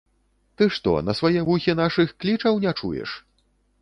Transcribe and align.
Ты 0.61 0.67
што, 0.77 0.93
на 1.09 1.15
свае 1.19 1.43
вухі 1.49 1.77
нашых 1.81 2.17
клічаў 2.25 2.53
не 2.65 2.73
чуеш? 2.81 3.09